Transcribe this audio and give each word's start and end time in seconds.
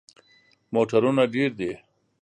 موټرونه 0.73 1.21
ډیر 1.33 1.49
دي 1.59 1.71